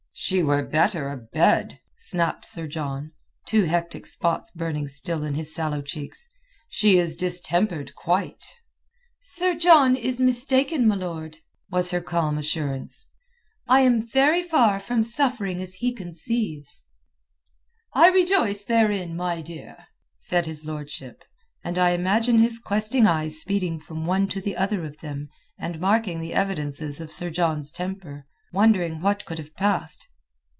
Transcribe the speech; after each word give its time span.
"She 0.13 0.43
were 0.43 0.61
better 0.63 1.09
abed," 1.09 1.79
snapped 1.97 2.45
Sir 2.45 2.67
John, 2.67 3.11
two 3.47 3.63
hectic 3.63 4.05
spots 4.05 4.51
burning 4.51 4.87
still 4.87 5.23
in 5.23 5.33
his 5.33 5.55
sallow 5.55 5.81
cheeks. 5.81 6.29
"She 6.69 6.97
is 6.97 7.15
distempered, 7.15 7.95
quite." 7.95 8.43
"Sir 9.19 9.55
John 9.55 9.95
is 9.95 10.21
mistaken, 10.21 10.85
my 10.87 10.95
lord," 10.95 11.37
was 11.71 11.89
her 11.89 12.01
calm 12.01 12.37
assurance, 12.37 13.07
"I 13.67 13.79
am 13.81 14.05
very 14.05 14.43
far 14.43 14.79
from 14.79 15.01
suffering 15.01 15.59
as 15.61 15.75
he 15.75 15.91
conceives." 15.93 16.83
"I 17.93 18.09
rejoice 18.09 18.63
therein, 18.65 19.15
my 19.15 19.41
dear," 19.41 19.75
said 20.19 20.45
his 20.45 20.65
lordship, 20.65 21.23
and 21.63 21.79
I 21.79 21.91
imagine 21.91 22.37
his 22.39 22.59
questing 22.59 23.07
eyes 23.07 23.39
speeding 23.39 23.79
from 23.79 24.05
one 24.05 24.27
to 24.27 24.41
the 24.41 24.55
other 24.57 24.85
of 24.85 24.99
them, 24.99 25.29
and 25.57 25.79
marking 25.79 26.19
the 26.19 26.33
evidences 26.35 27.01
of 27.01 27.11
Sir 27.13 27.31
John's 27.31 27.71
temper, 27.71 28.27
wondering 28.53 29.01
what 29.01 29.25
could 29.25 29.37
have 29.39 29.55
passed. 29.55 30.07